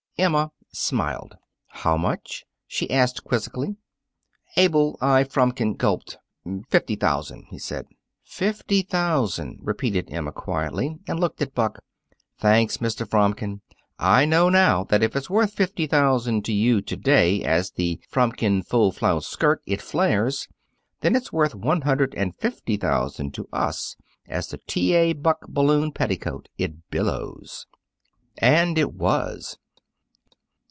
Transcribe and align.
'"Emma 0.21 0.51
smiled. 0.71 1.35
"How 1.69 1.97
much?" 1.97 2.45
she 2.67 2.87
asked 2.91 3.23
quizzically. 3.23 3.77
Abel 4.55 4.95
I. 5.01 5.23
Fromkin 5.23 5.73
gulped. 5.75 6.19
"Fifty 6.69 6.95
thousand," 6.95 7.45
he 7.49 7.57
said. 7.57 7.87
"Fifty 8.23 8.83
thousand," 8.83 9.61
repeated 9.63 10.11
Emma 10.13 10.31
quietly, 10.31 10.99
and 11.07 11.19
looked 11.19 11.41
at 11.41 11.55
Buck. 11.55 11.79
"Thanks, 12.37 12.77
Mr. 12.77 13.09
Fromkin! 13.09 13.61
I 13.97 14.25
know, 14.25 14.47
now, 14.47 14.83
that 14.83 15.01
if 15.01 15.15
it's 15.15 15.27
worth 15.27 15.53
fifty 15.53 15.87
thousand 15.87 16.45
to 16.45 16.53
you 16.53 16.83
to 16.83 16.95
day 16.95 17.43
as 17.43 17.71
the 17.71 17.99
'Fromkin 18.07 18.61
Full 18.61 18.91
flounce 18.91 19.25
Skirt. 19.25 19.63
It 19.65 19.81
Flares!' 19.81 20.47
then 20.99 21.15
it's 21.15 21.33
worth 21.33 21.55
one 21.55 21.81
hundred 21.81 22.13
and 22.13 22.37
fifty 22.37 22.77
thousand 22.77 23.33
to 23.33 23.49
us 23.51 23.95
as 24.27 24.49
the 24.49 24.59
'T. 24.67 24.93
A. 24.93 25.13
Buck 25.13 25.47
Balloon 25.47 25.91
Petticoat. 25.91 26.47
It 26.59 26.91
Billows!'" 26.91 27.65
And 28.37 28.77
it 28.77 28.93
was. 28.93 29.57